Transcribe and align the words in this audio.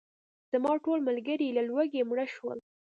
زما 0.51 0.71
ټول 0.83 0.99
ملګري 1.09 1.47
له 1.57 1.61
لوږې 1.69 2.01
مړه 2.09 2.25
شول. 2.33 2.59